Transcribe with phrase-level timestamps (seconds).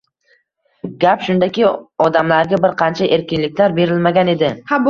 [1.03, 1.67] Gap shundaki,
[2.07, 4.55] odamlarga bir qancha erkinliklar berilmagan edi.